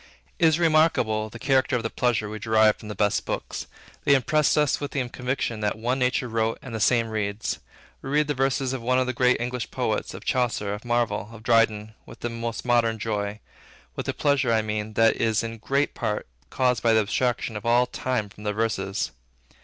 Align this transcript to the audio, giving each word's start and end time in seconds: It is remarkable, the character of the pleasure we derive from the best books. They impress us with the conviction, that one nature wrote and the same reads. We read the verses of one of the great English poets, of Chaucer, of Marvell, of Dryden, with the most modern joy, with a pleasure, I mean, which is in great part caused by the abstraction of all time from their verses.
It 0.39 0.47
is 0.47 0.57
remarkable, 0.57 1.29
the 1.29 1.37
character 1.37 1.75
of 1.75 1.83
the 1.83 1.91
pleasure 1.91 2.27
we 2.27 2.39
derive 2.39 2.77
from 2.77 2.87
the 2.87 2.95
best 2.95 3.23
books. 3.23 3.67
They 4.03 4.15
impress 4.15 4.57
us 4.57 4.79
with 4.79 4.89
the 4.89 5.07
conviction, 5.09 5.59
that 5.59 5.77
one 5.77 5.99
nature 5.99 6.27
wrote 6.27 6.57
and 6.63 6.73
the 6.73 6.79
same 6.79 7.09
reads. 7.09 7.59
We 8.01 8.09
read 8.09 8.25
the 8.25 8.33
verses 8.33 8.73
of 8.73 8.81
one 8.81 8.97
of 8.97 9.05
the 9.05 9.13
great 9.13 9.39
English 9.39 9.69
poets, 9.69 10.15
of 10.15 10.25
Chaucer, 10.25 10.73
of 10.73 10.83
Marvell, 10.85 11.29
of 11.31 11.43
Dryden, 11.43 11.93
with 12.07 12.21
the 12.21 12.29
most 12.31 12.65
modern 12.65 12.97
joy, 12.97 13.41
with 13.95 14.09
a 14.09 14.13
pleasure, 14.15 14.51
I 14.51 14.63
mean, 14.63 14.91
which 14.95 15.17
is 15.17 15.43
in 15.43 15.59
great 15.59 15.93
part 15.93 16.25
caused 16.49 16.81
by 16.81 16.93
the 16.93 16.99
abstraction 17.01 17.55
of 17.55 17.63
all 17.63 17.85
time 17.85 18.27
from 18.27 18.43
their 18.43 18.53
verses. 18.53 19.11